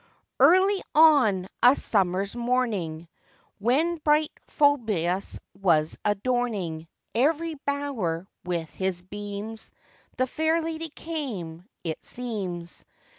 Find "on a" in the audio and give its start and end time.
0.95-1.75